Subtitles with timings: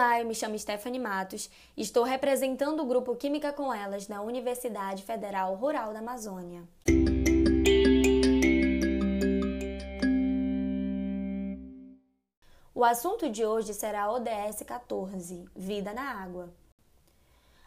[0.00, 4.22] Olá, eu me chamo Stephanie Matos e estou representando o grupo Química com Elas na
[4.22, 6.62] Universidade Federal Rural da Amazônia.
[12.72, 16.54] O assunto de hoje será ODS 14, Vida na Água.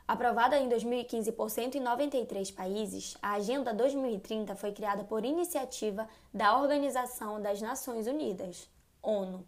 [0.08, 7.42] Aprovada em 2015 por 193 países, a Agenda 2030 foi criada por iniciativa da Organização
[7.42, 8.70] das Nações Unidas,
[9.04, 9.46] ONU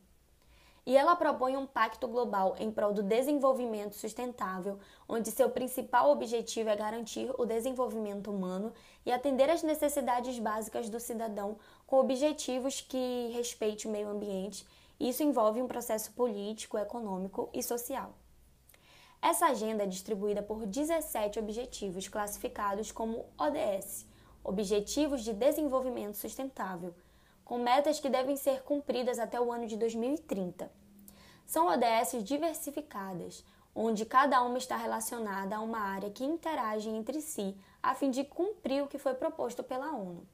[0.85, 6.69] e ela propõe um pacto global em prol do desenvolvimento sustentável, onde seu principal objetivo
[6.69, 8.73] é garantir o desenvolvimento humano
[9.05, 11.57] e atender às necessidades básicas do cidadão
[11.87, 14.67] com objetivos que respeitem o meio ambiente.
[14.99, 18.13] Isso envolve um processo político, econômico e social.
[19.21, 24.05] Essa agenda é distribuída por 17 objetivos classificados como ODS,
[24.43, 26.93] Objetivos de Desenvolvimento Sustentável
[27.43, 30.71] com metas que devem ser cumpridas até o ano de 2030.
[31.45, 33.43] São ODS diversificadas,
[33.75, 38.23] onde cada uma está relacionada a uma área que interage entre si a fim de
[38.23, 40.25] cumprir o que foi proposto pela ONU.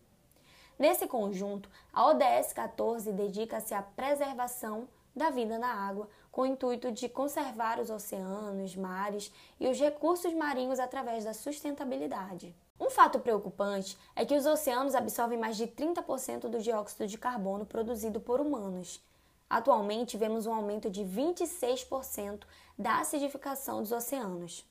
[0.77, 6.91] Nesse conjunto, a ODS 14 dedica-se à preservação da vida na água, com o intuito
[6.91, 12.55] de conservar os oceanos, mares e os recursos marinhos através da sustentabilidade.
[12.79, 17.65] Um fato preocupante é que os oceanos absorvem mais de 30% do dióxido de carbono
[17.65, 19.01] produzido por humanos.
[19.49, 22.43] Atualmente, vemos um aumento de 26%
[22.77, 24.63] da acidificação dos oceanos.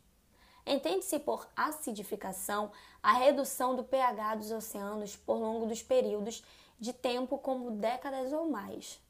[0.65, 2.71] Entende-se por acidificação
[3.03, 6.45] a redução do pH dos oceanos por longo dos períodos
[6.79, 9.01] de tempo, como décadas ou mais.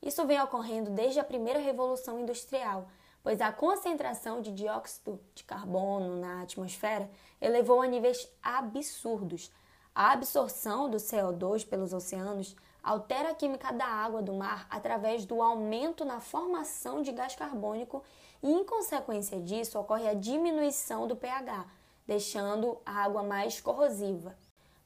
[0.00, 2.88] Isso vem ocorrendo desde a primeira revolução industrial,
[3.22, 9.50] pois a concentração de dióxido de carbono na atmosfera elevou a níveis absurdos.
[9.94, 15.42] A absorção do CO2 pelos oceanos altera a química da água do mar através do
[15.42, 18.02] aumento na formação de gás carbônico
[18.42, 21.66] e, em consequência disso, ocorre a diminuição do pH,
[22.06, 24.34] deixando a água mais corrosiva,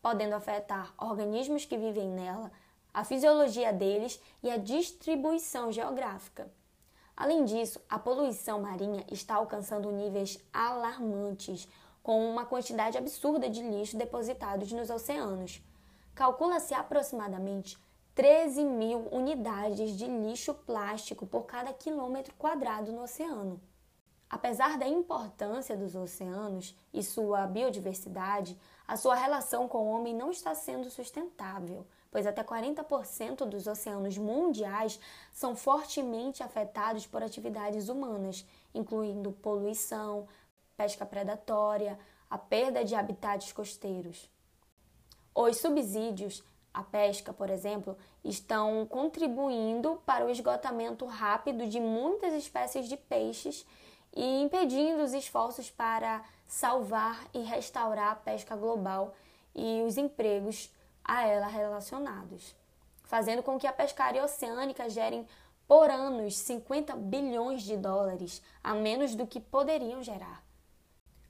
[0.02, 2.50] podendo afetar organismos que vivem nela,
[2.92, 6.50] a fisiologia deles e a distribuição geográfica.
[7.16, 11.68] Além disso, a poluição marinha está alcançando níveis alarmantes,
[12.06, 15.60] com uma quantidade absurda de lixo depositados nos oceanos.
[16.14, 17.76] Calcula-se aproximadamente
[18.14, 23.60] 13 mil unidades de lixo plástico por cada quilômetro quadrado no oceano.
[24.30, 28.56] Apesar da importância dos oceanos e sua biodiversidade,
[28.86, 34.16] a sua relação com o homem não está sendo sustentável, pois até 40% dos oceanos
[34.16, 35.00] mundiais
[35.32, 40.28] são fortemente afetados por atividades humanas, incluindo poluição,
[40.76, 41.98] pesca predatória,
[42.28, 44.30] a perda de habitats costeiros.
[45.34, 52.88] Os subsídios à pesca, por exemplo, estão contribuindo para o esgotamento rápido de muitas espécies
[52.88, 53.66] de peixes
[54.14, 59.14] e impedindo os esforços para salvar e restaurar a pesca global
[59.54, 60.70] e os empregos
[61.02, 62.54] a ela relacionados,
[63.04, 65.26] fazendo com que a pescaria oceânica gere
[65.66, 70.45] por anos 50 bilhões de dólares a menos do que poderiam gerar.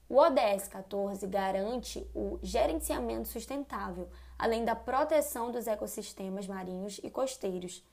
[0.09, 4.09] O ODS 14 garante o gerenciamento sustentável,
[4.39, 7.83] além da proteção dos ecossistemas marinhos e costeiros.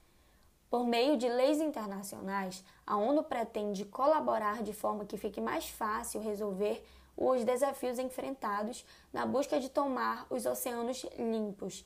[0.70, 6.20] Por meio de leis internacionais, a ONU pretende colaborar de forma que fique mais fácil
[6.20, 6.84] resolver
[7.16, 11.84] os desafios enfrentados na busca de tomar os oceanos limpos,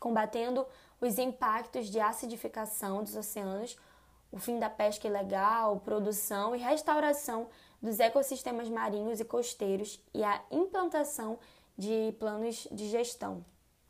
[0.00, 0.66] combatendo
[0.98, 3.76] os impactos de acidificação dos oceanos,
[4.30, 7.48] o fim da pesca ilegal, produção e restauração
[7.80, 11.38] dos ecossistemas marinhos e costeiros e a implantação
[11.76, 13.44] de planos de gestão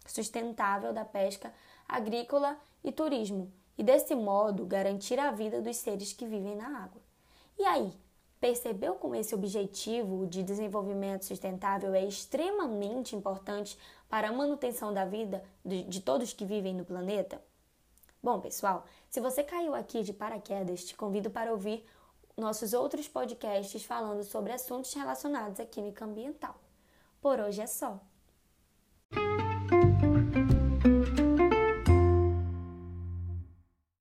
[0.07, 1.53] sustentável da pesca
[1.89, 7.01] agrícola e turismo e, desse modo, garantir a vida dos seres que vivem na água.
[7.59, 7.93] E aí,
[8.41, 15.43] percebeu como esse objetivo de desenvolvimento sustentável é extremamente importante para a manutenção da vida
[15.65, 17.43] de, todos que vivem no planeta?
[18.23, 21.87] Bom, pessoal, se você caiu aqui de paraquedas, te convido para ouvir
[22.37, 26.55] nossos outros podcasts falando sobre assuntos relacionados à química ambiental.
[27.21, 28.01] Por hoje é só.